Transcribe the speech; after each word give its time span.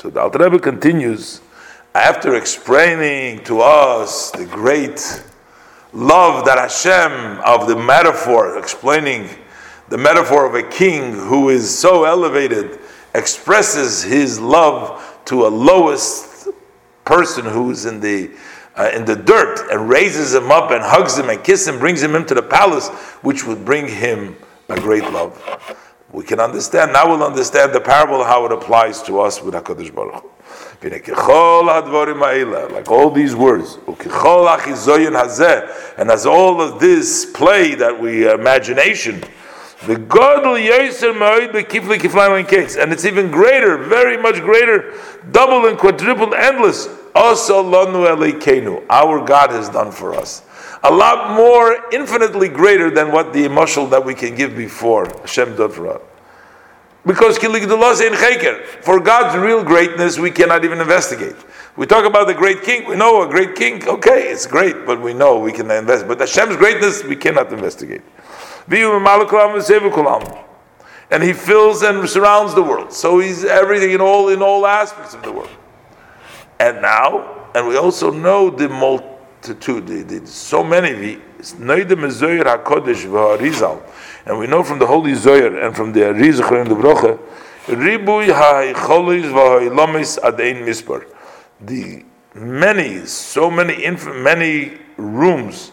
So 0.00 0.10
the 0.10 0.20
Alter 0.20 0.38
Rebbe 0.38 0.60
continues, 0.60 1.40
after 1.92 2.36
explaining 2.36 3.42
to 3.42 3.60
us 3.60 4.30
the 4.30 4.44
great 4.44 5.24
love 5.92 6.44
that 6.44 6.56
Hashem 6.56 7.40
of 7.40 7.66
the 7.66 7.74
metaphor, 7.74 8.58
explaining 8.58 9.28
the 9.88 9.98
metaphor 9.98 10.46
of 10.46 10.54
a 10.54 10.62
king 10.62 11.14
who 11.14 11.48
is 11.48 11.76
so 11.76 12.04
elevated, 12.04 12.78
expresses 13.12 14.04
his 14.04 14.38
love 14.38 15.20
to 15.24 15.48
a 15.48 15.48
lowest 15.48 16.46
person 17.04 17.44
who's 17.44 17.84
in 17.84 17.98
the 17.98 18.30
uh, 18.76 18.92
in 18.94 19.04
the 19.04 19.16
dirt 19.16 19.68
and 19.72 19.88
raises 19.88 20.32
him 20.32 20.52
up 20.52 20.70
and 20.70 20.84
hugs 20.84 21.18
him 21.18 21.28
and 21.28 21.42
kisses 21.42 21.66
him, 21.66 21.80
brings 21.80 22.00
him 22.00 22.14
into 22.14 22.34
the 22.34 22.42
palace, 22.42 22.86
which 23.22 23.44
would 23.44 23.64
bring 23.64 23.88
him 23.88 24.36
a 24.68 24.78
great 24.78 25.02
love. 25.10 25.34
We 26.10 26.24
can 26.24 26.40
understand, 26.40 26.94
now 26.94 27.08
we'll 27.08 27.22
understand 27.22 27.74
the 27.74 27.80
parable, 27.80 28.24
how 28.24 28.46
it 28.46 28.52
applies 28.52 29.02
to 29.02 29.20
us 29.20 29.42
with 29.42 29.54
HaKadosh 29.54 29.94
Baruch. 29.94 30.24
Like 32.72 32.90
all 32.90 33.10
these 33.10 33.36
words, 33.36 33.78
and 35.98 36.10
as 36.10 36.24
all 36.24 36.62
of 36.62 36.80
this 36.80 37.26
play 37.26 37.74
that 37.74 38.00
we 38.00 38.30
imagination, 38.30 39.22
the 39.86 39.96
case, 42.48 42.76
and 42.76 42.92
it's 42.92 43.04
even 43.04 43.30
greater, 43.30 43.76
very 43.76 44.16
much 44.16 44.36
greater, 44.36 44.94
double 45.30 45.66
and 45.66 45.78
quadruple, 45.78 46.34
endless. 46.34 46.88
Our 47.14 47.36
God 49.24 49.50
has 49.50 49.68
done 49.68 49.90
for 49.90 50.14
us 50.14 50.42
a 50.82 50.92
lot 50.92 51.34
more, 51.36 51.76
infinitely 51.92 52.48
greater 52.48 52.90
than 52.90 53.10
what 53.12 53.32
the 53.32 53.44
emotional 53.44 53.86
that 53.88 54.04
we 54.04 54.14
can 54.14 54.34
give 54.34 54.56
before 54.56 55.08
Hashem 55.20 55.60
us. 55.60 56.00
Because 57.06 57.38
for 57.38 59.00
God's 59.00 59.38
real 59.38 59.64
greatness, 59.64 60.18
we 60.18 60.30
cannot 60.30 60.64
even 60.64 60.80
investigate. 60.80 61.36
We 61.76 61.86
talk 61.86 62.04
about 62.04 62.26
the 62.26 62.34
great 62.34 62.62
king. 62.62 62.86
We 62.88 62.96
know 62.96 63.22
a 63.22 63.28
great 63.28 63.54
king. 63.54 63.86
Okay, 63.86 64.30
it's 64.30 64.46
great, 64.46 64.84
but 64.84 65.00
we 65.00 65.14
know 65.14 65.38
we 65.38 65.52
can 65.52 65.70
invest. 65.70 66.08
But 66.08 66.20
Hashem's 66.20 66.56
greatness, 66.56 67.04
we 67.04 67.16
cannot 67.16 67.52
investigate. 67.52 68.02
And 71.10 71.22
He 71.22 71.32
fills 71.32 71.82
and 71.82 72.08
surrounds 72.08 72.54
the 72.54 72.62
world. 72.62 72.92
So 72.92 73.20
He's 73.20 73.44
everything 73.44 73.92
in 73.92 74.00
all 74.00 74.28
in 74.28 74.42
all 74.42 74.66
aspects 74.66 75.14
of 75.14 75.22
the 75.22 75.32
world. 75.32 75.50
And 76.58 76.82
now, 76.82 77.48
and 77.54 77.66
we 77.68 77.76
also 77.76 78.10
know 78.10 78.50
the 78.50 78.68
multitude, 79.38 79.86
the, 79.86 80.02
the, 80.02 80.26
so 80.26 80.64
many, 80.64 80.92
the 80.92 81.20
and 84.26 84.38
we 84.38 84.46
know 84.46 84.62
from 84.62 84.78
the 84.78 84.86
Holy 84.86 85.14
Zohar 85.14 85.58
and 85.58 85.74
from 85.74 85.92
the 85.92 86.00
Arizal 86.00 86.60
and 86.60 86.70
the 86.70 86.74
Brocha, 86.74 87.18
Ribui 87.66 88.32
ha'cholis 88.32 89.30
v'ha'ilomis. 89.32 90.18
The 91.60 92.04
many, 92.34 93.06
so 93.06 93.50
many, 93.50 93.90
many 94.22 94.78
rooms 94.96 95.72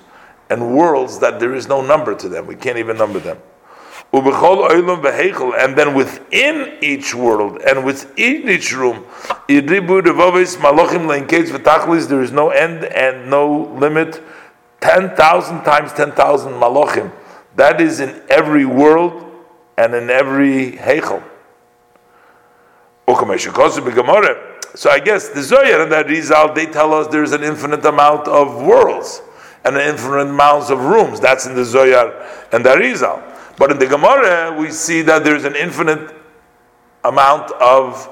and 0.49 0.75
worlds 0.75 1.19
that 1.19 1.39
there 1.39 1.53
is 1.55 1.67
no 1.67 1.81
number 1.81 2.16
to 2.16 2.30
them. 2.30 2.47
We 2.47 2.55
can't 2.55 2.77
even 2.77 2.97
number 2.97 3.19
them. 3.19 3.38
And 4.14 5.75
then 5.78 5.94
within 5.94 6.78
each 6.81 7.14
world 7.14 7.61
and 7.61 7.84
within 7.86 8.50
each 8.50 8.72
room, 8.73 9.06
there 9.48 9.81
is 12.22 12.31
no 12.31 12.50
end 12.50 12.86
and 12.86 13.30
no 13.30 13.76
limit. 13.78 14.22
10,000 14.81 15.64
times 15.64 15.94
10,000 15.94 16.53
malachim. 16.53 17.11
That 17.56 17.81
is 17.81 18.00
in 18.00 18.22
every 18.30 18.66
world 18.66 19.26
and 19.78 19.94
in 19.95 20.09
every 20.09 20.73
heichel. 20.73 21.23
So 24.76 24.89
I 24.89 25.00
guess 25.00 25.30
the 25.30 25.42
Zohar 25.42 25.81
and 25.81 25.92
the 25.92 26.03
Rizal, 26.03 26.53
they 26.53 26.66
tell 26.66 26.94
us 26.94 27.08
there's 27.08 27.31
an 27.31 27.44
infinite 27.44 27.86
amount 27.86 28.28
of 28.28 28.61
worlds 28.61 29.22
and 29.64 29.78
an 29.78 29.88
infinite 29.88 30.30
amount 30.30 30.70
of 30.70 30.80
rooms. 30.80 31.20
That's 31.20 31.45
in 31.45 31.55
the 31.55 31.66
Zohar 31.66 32.14
and 32.52 32.66
the 32.66 32.76
Rizal. 32.77 33.23
But 33.58 33.71
in 33.71 33.80
the 33.80 33.88
Gemara, 33.88 34.55
we 34.58 34.71
see 34.71 35.02
that 35.04 35.23
there's 35.23 35.45
an 35.45 35.55
infinite 35.55 36.14
amount 37.04 37.52
of 37.54 38.10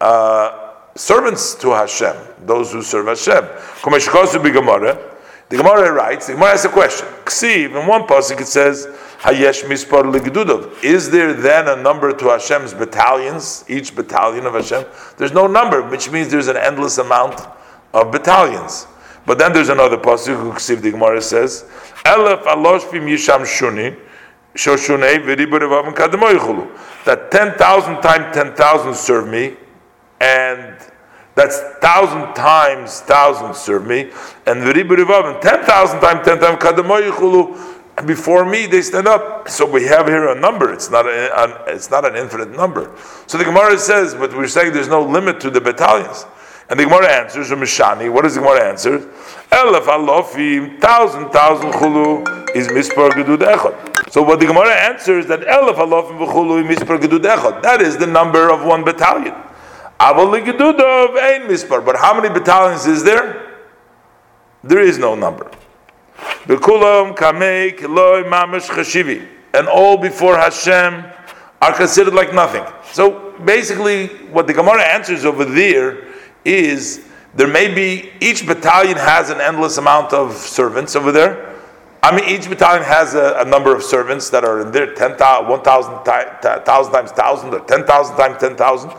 uh, 0.00 0.72
servants 0.96 1.54
to 1.56 1.70
Hashem, 1.70 2.16
those 2.44 2.72
who 2.72 2.82
serve 2.82 3.06
Hashem. 3.06 3.44
The 5.48 5.60
Gemara 5.62 5.92
writes, 5.92 6.26
the 6.28 6.32
Gemara 6.32 6.52
asks 6.52 6.64
a 6.64 6.68
question. 6.70 7.06
Ksiv, 7.24 7.80
in 7.80 7.86
one 7.86 8.06
passage 8.06 8.40
it 8.40 8.46
says, 8.46 8.86
Hayesh 9.20 9.64
mispar. 9.64 10.82
Is 10.82 11.10
there 11.10 11.34
then 11.34 11.68
a 11.68 11.76
number 11.80 12.12
to 12.12 12.24
Hashem's 12.24 12.74
battalions, 12.74 13.64
each 13.68 13.94
battalion 13.94 14.46
of 14.46 14.54
Hashem? 14.54 14.84
There's 15.18 15.32
no 15.32 15.46
number, 15.46 15.82
which 15.82 16.10
means 16.10 16.30
there's 16.30 16.48
an 16.48 16.56
endless 16.56 16.98
amount 16.98 17.40
of 17.92 18.10
battalions. 18.10 18.86
But 19.26 19.38
then 19.38 19.52
there's 19.52 19.68
another 19.68 19.98
passage, 19.98 20.36
Ksiv, 20.36 20.80
the 20.80 20.90
Gemara 20.90 21.20
says, 21.20 21.64
Elef 22.04 22.42
alofim 22.44 23.04
yisham 23.06 23.42
shuni, 23.42 23.96
that 27.04 27.30
10,000 27.30 28.00
times 28.02 28.34
10,000 28.34 28.94
serve 28.94 29.28
me, 29.28 29.56
and 30.20 30.76
that's 31.34 31.60
thousand 31.80 32.34
times 32.34 33.00
thousand 33.00 33.54
serve 33.54 33.86
me, 33.86 34.10
and 34.46 34.62
ten 34.62 35.64
thousand 35.64 36.00
times 36.00 36.26
ten 36.26 36.38
times 36.38 36.62
kadamoyichulu. 36.62 37.78
Before 38.06 38.44
me, 38.46 38.66
they 38.66 38.80
stand 38.80 39.06
up. 39.06 39.48
So 39.48 39.70
we 39.70 39.84
have 39.84 40.06
here 40.06 40.28
a 40.28 40.38
number. 40.38 40.72
It's 40.72 40.90
not 40.90 41.06
a, 41.06 41.42
an, 41.42 41.54
it's 41.68 41.90
not 41.90 42.06
an 42.06 42.16
infinite 42.16 42.50
number. 42.50 42.90
So 43.26 43.36
the 43.36 43.44
Gemara 43.44 43.78
says, 43.78 44.14
but 44.14 44.34
we're 44.34 44.48
saying 44.48 44.72
there's 44.72 44.88
no 44.88 45.02
limit 45.02 45.40
to 45.40 45.50
the 45.50 45.60
battalions. 45.60 46.24
And 46.70 46.80
the 46.80 46.84
Gemara 46.84 47.10
answers, 47.12 47.50
Mishani, 47.50 48.10
what 48.10 48.22
does 48.22 48.34
the 48.34 48.40
Gemara 48.40 48.66
answer? 48.66 48.98
Elef 49.50 49.84
alofim, 49.84 50.80
thousand, 50.80 51.30
thousand 51.30 51.72
chulu 51.72 52.56
is 52.56 52.68
mispar 52.68 53.10
gedud 53.10 53.40
echad. 53.40 53.91
So 54.12 54.20
what 54.20 54.40
the 54.40 54.46
Gemara 54.46 54.74
answers 54.74 55.24
that 55.28 55.40
elef 55.40 55.76
alofim 55.76 56.18
v'chulu 56.18 56.70
is 56.70 56.76
mispar 56.76 57.00
gedud 57.00 57.24
echad. 57.24 57.62
That 57.62 57.80
is 57.80 57.96
the 57.96 58.06
number 58.06 58.50
of 58.50 58.62
one 58.62 58.84
battalion. 58.84 59.34
Avol 59.98 60.38
gedudov 60.44 61.16
ein 61.16 61.48
mispar. 61.48 61.82
But 61.82 61.96
how 61.96 62.20
many 62.20 62.28
battalions 62.28 62.84
is 62.84 63.02
there? 63.02 63.64
There 64.62 64.80
is 64.80 64.98
no 64.98 65.14
number. 65.14 65.50
Bekulam 66.44 67.16
kamei 67.16 67.74
kiloi 67.74 68.24
mamash 68.24 68.68
chashivi. 68.68 69.26
And 69.54 69.66
all 69.66 69.96
before 69.96 70.36
Hashem 70.36 71.04
are 71.62 71.72
considered 71.74 72.12
like 72.12 72.34
nothing. 72.34 72.66
So 72.92 73.32
basically, 73.46 74.08
what 74.28 74.46
the 74.46 74.52
Gemara 74.52 74.82
answers 74.82 75.24
over 75.24 75.46
there 75.46 76.04
is 76.44 77.08
there 77.34 77.48
may 77.48 77.74
be 77.74 78.10
each 78.20 78.46
battalion 78.46 78.98
has 78.98 79.30
an 79.30 79.40
endless 79.40 79.78
amount 79.78 80.12
of 80.12 80.34
servants 80.34 80.96
over 80.96 81.12
there. 81.12 81.51
I 82.04 82.14
mean, 82.14 82.28
each 82.28 82.48
battalion 82.48 82.82
has 82.82 83.14
a, 83.14 83.36
a 83.38 83.44
number 83.44 83.74
of 83.76 83.82
servants 83.84 84.28
that 84.30 84.44
are 84.44 84.60
in 84.60 84.72
there 84.72 84.92
10,000, 84.92 85.48
1,000 85.48 86.04
times 86.04 87.10
1,000, 87.12 87.54
or 87.54 87.60
10,000 87.60 88.16
times 88.16 88.38
10,000. 88.38 88.90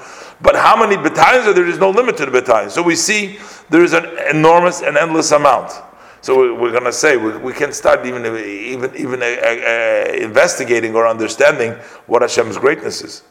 But 0.42 0.56
how 0.56 0.78
many 0.78 0.96
battalions 0.96 1.46
are 1.46 1.54
there? 1.54 1.66
There's 1.66 1.80
no 1.80 1.90
limit 1.90 2.16
to 2.18 2.26
the 2.26 2.32
battalions. 2.32 2.74
So 2.74 2.82
we 2.82 2.96
see 2.96 3.40
there 3.70 3.84
is 3.84 3.92
an 3.92 4.06
enormous 4.30 4.82
and 4.82 4.98
endless 4.98 5.32
amount. 5.32 5.74
So 6.22 6.56
we're 6.56 6.72
going 6.72 6.86
to 6.86 6.94
say 6.94 7.18
we, 7.18 7.36
we 7.38 7.52
can 7.52 7.74
start 7.74 8.06
even 8.06 8.26
even 8.26 8.96
even 8.96 9.22
uh, 9.22 9.26
uh, 9.26 10.14
investigating 10.14 10.96
or 10.96 11.06
understanding 11.06 11.74
what 12.08 12.22
Hashem's 12.22 12.58
greatness 12.58 13.02
is. 13.02 13.24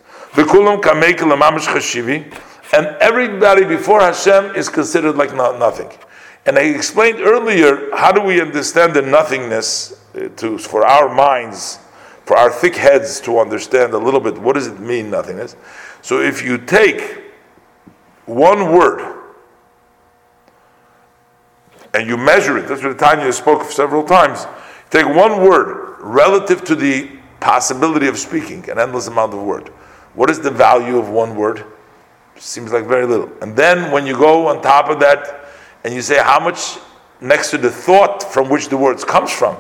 And 2.75 2.87
everybody 3.01 3.65
before 3.65 4.01
Hashem 4.01 4.55
is 4.55 4.69
considered 4.69 5.17
like 5.17 5.35
nothing. 5.35 5.91
And 6.45 6.59
I 6.59 6.63
explained 6.63 7.21
earlier 7.21 7.95
how 7.95 8.11
do 8.11 8.21
we 8.21 8.41
understand 8.41 8.95
the 8.95 9.03
nothingness 9.03 10.05
uh, 10.15 10.29
to 10.37 10.59
for 10.59 10.85
our 10.85 11.13
minds, 11.15 11.79
for 12.25 12.37
our 12.37 12.51
thick 12.51 12.75
heads 12.75 13.21
to 13.23 13.39
understand 13.39 13.95
a 13.95 13.99
little 13.99 14.21
bit 14.21 14.37
what 14.39 14.55
does 14.55 14.67
it 14.67 14.81
mean 14.81 15.11
nothingness. 15.11 15.57
So 16.03 16.21
if 16.21 16.43
you 16.43 16.59
take 16.59 17.23
one 18.27 18.73
word 18.73 19.23
and 21.95 22.09
you 22.09 22.17
measure 22.17 22.59
it, 22.59 22.67
that's 22.67 22.83
what 22.83 22.99
Tanya 22.99 23.33
spoke 23.33 23.71
several 23.71 24.03
times. 24.03 24.47
Take 24.91 25.07
one 25.07 25.43
word 25.43 25.97
relative 26.01 26.65
to 26.65 26.75
the 26.75 27.09
possibility 27.39 28.09
of 28.09 28.19
speaking, 28.19 28.69
an 28.69 28.79
endless 28.79 29.07
amount 29.07 29.35
of 29.35 29.43
word. 29.43 29.69
What 30.15 30.29
is 30.29 30.41
the 30.41 30.51
value 30.51 30.99
of 30.99 31.09
one 31.09 31.37
word? 31.37 31.65
Seems 32.37 32.73
like 32.73 32.87
very 32.87 33.07
little. 33.07 33.31
And 33.41 33.55
then 33.55 33.93
when 33.93 34.07
you 34.07 34.15
go 34.15 34.49
on 34.49 34.61
top 34.61 34.91
of 34.91 34.99
that 35.01 35.42
and 35.85 35.95
you 35.95 36.03
say 36.03 36.19
how 36.23 36.41
much 36.41 36.79
next 37.21 37.51
to 37.51 37.59
the 37.59 37.71
thought 37.71 38.23
from 38.23 38.49
which 38.49 38.69
the 38.69 38.77
words 38.77 39.05
comes 39.05 39.31
from, 39.31 39.57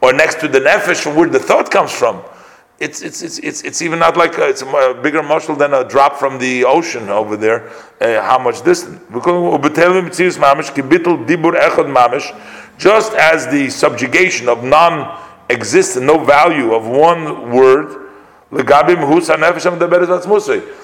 or 0.00 0.12
next 0.12 0.40
to 0.40 0.48
the 0.48 0.60
nefesh 0.60 1.02
from 1.02 1.16
where 1.16 1.28
the 1.28 1.38
thought 1.38 1.70
comes 1.70 1.92
from, 1.92 2.22
it's, 2.78 3.00
it's, 3.00 3.22
it's, 3.22 3.38
it's, 3.38 3.62
it's 3.62 3.80
even 3.80 3.98
not 3.98 4.18
like 4.18 4.36
a, 4.36 4.48
it's 4.48 4.60
a 4.60 5.00
bigger 5.02 5.22
muscle 5.22 5.56
than 5.56 5.72
a 5.72 5.82
drop 5.82 6.16
from 6.16 6.38
the 6.38 6.62
ocean 6.64 7.08
over 7.08 7.34
there. 7.34 7.70
Uh, 8.02 8.20
how 8.20 8.38
much 8.38 8.62
distance. 8.62 9.00
Just 12.78 13.14
as 13.14 13.46
the 13.46 13.70
subjugation 13.70 14.48
of 14.50 14.62
non-existent, 14.62 16.04
no 16.04 16.22
value 16.22 16.74
of 16.74 16.86
one 16.86 17.50
word, 17.50 18.02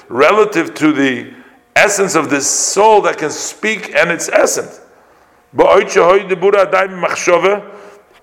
relative 0.09 0.75
to 0.75 0.93
the 0.93 1.42
essence 1.77 2.15
of 2.15 2.31
this 2.31 2.49
soul 2.49 3.03
that 3.03 3.19
can 3.19 3.31
speak 3.31 3.95
and 3.95 4.11
its 4.11 4.29
essence. 4.29 4.81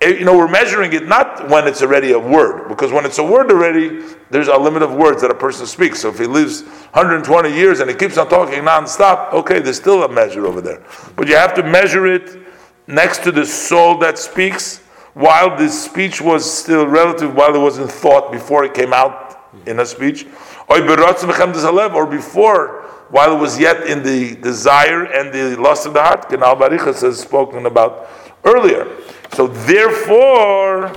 Eh, 0.02 0.08
you 0.18 0.24
know, 0.24 0.34
we're 0.34 0.48
measuring 0.48 0.94
it 0.94 1.06
not 1.06 1.46
when 1.50 1.68
it's 1.68 1.82
already 1.82 2.12
a 2.12 2.18
word, 2.18 2.68
because 2.68 2.90
when 2.90 3.04
it's 3.04 3.18
a 3.18 3.24
word 3.24 3.50
already, 3.50 4.00
there's 4.30 4.48
a 4.48 4.56
limit 4.56 4.82
of 4.82 4.94
words 4.94 5.20
that 5.20 5.30
a 5.30 5.34
person 5.34 5.66
speaks. 5.66 6.00
So 6.00 6.08
if 6.08 6.18
he 6.18 6.24
lives 6.24 6.62
120 6.62 7.52
years 7.52 7.80
and 7.80 7.90
he 7.90 7.94
keeps 7.94 8.16
on 8.16 8.28
talking 8.28 8.64
non-stop, 8.64 9.34
okay, 9.34 9.60
there's 9.60 9.76
still 9.76 10.02
a 10.04 10.08
measure 10.08 10.46
over 10.46 10.62
there. 10.62 10.82
But 11.16 11.28
you 11.28 11.36
have 11.36 11.52
to 11.54 11.62
measure 11.62 12.06
it 12.06 12.38
next 12.86 13.22
to 13.24 13.32
the 13.32 13.44
soul 13.44 13.98
that 13.98 14.18
speaks, 14.18 14.78
while 15.12 15.54
this 15.54 15.84
speech 15.84 16.22
was 16.22 16.50
still 16.50 16.86
relative, 16.86 17.34
while 17.34 17.54
it 17.54 17.58
was 17.58 17.76
in 17.78 17.86
thought 17.86 18.32
before 18.32 18.64
it 18.64 18.72
came 18.72 18.94
out 18.94 19.50
in 19.66 19.80
a 19.80 19.86
speech, 19.86 20.26
or 20.66 22.06
before, 22.06 22.79
while 23.10 23.36
it 23.36 23.40
was 23.40 23.58
yet 23.58 23.86
in 23.86 24.02
the 24.02 24.36
desire 24.36 25.04
and 25.04 25.32
the 25.32 25.60
lust 25.60 25.86
of 25.86 25.94
the 25.94 26.02
heart, 26.02 26.28
Kenal 26.28 26.56
Barichas 26.56 27.02
has 27.02 27.20
spoken 27.20 27.66
about 27.66 28.08
earlier. 28.44 28.86
So 29.32 29.46
therefore, 29.46 30.88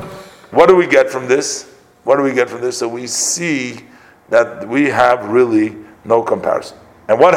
what 0.51 0.67
do 0.67 0.75
we 0.75 0.87
get 0.87 1.09
from 1.09 1.27
this? 1.27 1.73
What 2.03 2.17
do 2.17 2.23
we 2.23 2.33
get 2.33 2.49
from 2.49 2.61
this? 2.61 2.77
So 2.77 2.87
we 2.87 3.07
see 3.07 3.79
that 4.29 4.67
we 4.67 4.89
have 4.89 5.29
really 5.29 5.75
no 6.05 6.21
comparison. 6.21 6.77
And 7.07 7.19
what 7.19 7.31